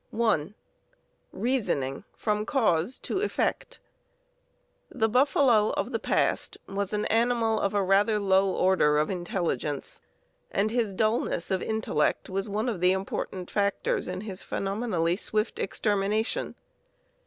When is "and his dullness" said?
10.49-11.51